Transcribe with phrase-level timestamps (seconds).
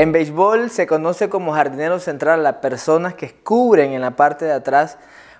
[0.00, 4.46] En béisbol se conoce como jardinero central a las personas que cubren en la parte
[4.46, 4.96] de atrás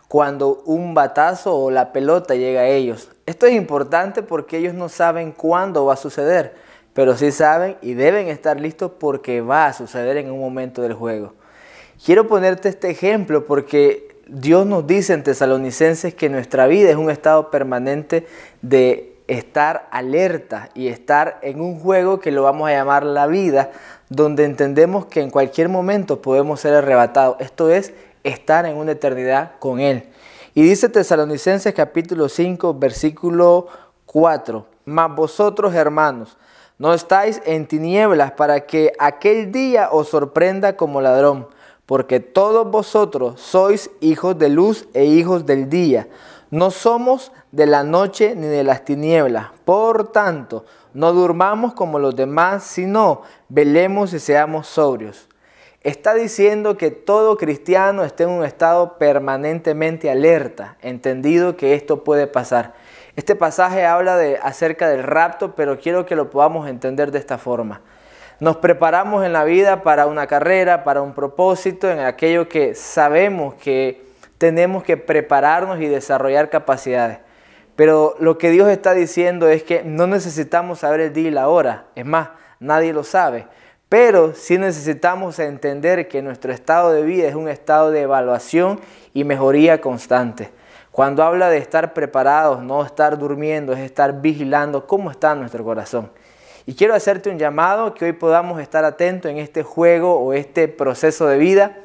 [0.06, 3.08] cuando un batazo o la pelota llega a ellos.
[3.24, 6.52] Esto es importante porque ellos no saben cuándo va a suceder,
[6.92, 10.92] pero sí saben y deben estar listos porque va a suceder en un momento del
[10.92, 11.32] juego.
[12.04, 17.08] Quiero ponerte este ejemplo porque Dios nos dice en Tesalonicenses que nuestra vida es un
[17.08, 18.26] estado permanente
[18.60, 23.70] de estar alerta y estar en un juego que lo vamos a llamar la vida,
[24.08, 27.36] donde entendemos que en cualquier momento podemos ser arrebatados.
[27.38, 27.92] Esto es
[28.24, 30.04] estar en una eternidad con Él.
[30.52, 33.68] Y dice Tesalonicenses capítulo 5, versículo
[34.06, 36.36] 4, mas vosotros hermanos,
[36.78, 41.46] no estáis en tinieblas para que aquel día os sorprenda como ladrón,
[41.86, 46.08] porque todos vosotros sois hijos de luz e hijos del día.
[46.50, 49.48] No somos de la noche ni de las tinieblas.
[49.64, 55.28] Por tanto, no durmamos como los demás, sino velemos y seamos sobrios.
[55.82, 62.26] Está diciendo que todo cristiano esté en un estado permanentemente alerta, entendido que esto puede
[62.26, 62.74] pasar.
[63.16, 67.38] Este pasaje habla de, acerca del rapto, pero quiero que lo podamos entender de esta
[67.38, 67.80] forma.
[68.40, 73.54] Nos preparamos en la vida para una carrera, para un propósito, en aquello que sabemos
[73.54, 74.09] que
[74.40, 77.18] tenemos que prepararnos y desarrollar capacidades.
[77.76, 81.48] Pero lo que Dios está diciendo es que no necesitamos saber el día y la
[81.48, 81.88] hora.
[81.94, 83.46] Es más, nadie lo sabe.
[83.90, 88.80] Pero sí necesitamos entender que nuestro estado de vida es un estado de evaluación
[89.12, 90.50] y mejoría constante.
[90.90, 96.10] Cuando habla de estar preparados, no estar durmiendo, es estar vigilando cómo está nuestro corazón.
[96.64, 100.66] Y quiero hacerte un llamado que hoy podamos estar atentos en este juego o este
[100.66, 101.76] proceso de vida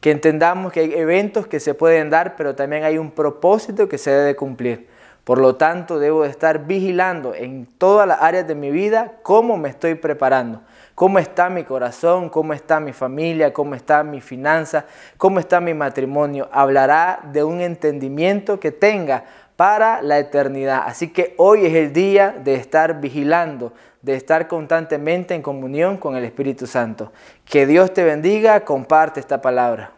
[0.00, 3.98] que entendamos que hay eventos que se pueden dar, pero también hay un propósito que
[3.98, 4.88] se debe cumplir.
[5.26, 9.68] Por lo tanto, debo estar vigilando en todas las áreas de mi vida cómo me
[9.68, 10.60] estoy preparando,
[10.94, 14.84] cómo está mi corazón, cómo está mi familia, cómo está mi finanza,
[15.16, 16.48] cómo está mi matrimonio.
[16.52, 19.24] Hablará de un entendimiento que tenga
[19.56, 20.82] para la eternidad.
[20.86, 23.72] Así que hoy es el día de estar vigilando,
[24.02, 27.12] de estar constantemente en comunión con el Espíritu Santo.
[27.44, 29.95] Que Dios te bendiga, comparte esta palabra.